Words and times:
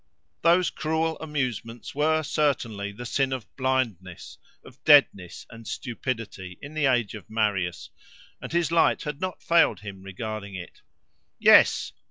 Those 0.41 0.71
cruel 0.71 1.15
amusements 1.19 1.93
were, 1.93 2.23
certainly, 2.23 2.91
the 2.91 3.05
sin 3.05 3.31
of 3.31 3.45
blindness, 3.55 4.39
of 4.65 4.83
deadness 4.83 5.45
and 5.51 5.67
stupidity, 5.67 6.57
in 6.59 6.73
the 6.73 6.87
age 6.87 7.13
of 7.13 7.29
Marius; 7.29 7.91
and 8.41 8.51
his 8.51 8.71
light 8.71 9.03
had 9.03 9.21
not 9.21 9.43
failed 9.43 9.81
him 9.81 10.01
regarding 10.01 10.55
it. 10.55 10.81
Yes! 11.37 11.93